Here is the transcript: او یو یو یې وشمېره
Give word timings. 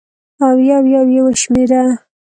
او 0.45 0.55
یو 0.69 0.83
یو 0.93 1.05
یې 1.13 1.21
وشمېره 1.25 1.83